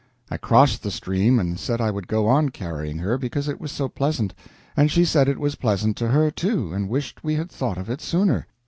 I 0.31 0.37
crossed 0.37 0.81
the 0.81 0.89
stream, 0.89 1.37
and 1.37 1.59
said 1.59 1.79
I 1.79 1.91
would 1.91 2.07
go 2.07 2.27
on 2.27 2.49
carrying 2.49 2.97
her, 2.97 3.19
because 3.19 3.47
it 3.47 3.61
was 3.61 3.71
so 3.71 3.87
pleasant; 3.87 4.33
and 4.75 4.89
she 4.89 5.05
said 5.05 5.29
it 5.29 5.37
was 5.39 5.53
pleasant 5.53 5.95
to 5.97 6.07
her, 6.07 6.31
too, 6.31 6.73
and 6.73 6.89
wished 6.89 7.23
we 7.23 7.35
had 7.35 7.51
thought 7.51 7.77
of 7.77 7.87
it 7.87 8.01
sooner. 8.01 8.47